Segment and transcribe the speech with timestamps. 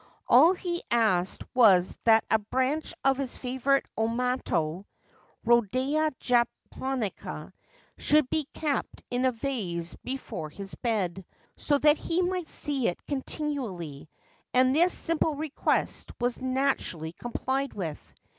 [0.27, 4.85] All he asked was that a branch of his favourite omoto
[5.45, 7.53] (rhodea japonica)
[7.99, 11.23] should be kept in a vase before his bed,
[11.55, 14.07] so that he might see it continu ally;
[14.55, 18.15] and this simple request was naturally complied with.